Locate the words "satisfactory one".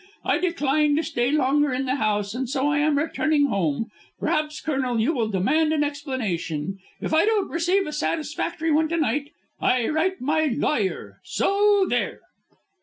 7.93-8.89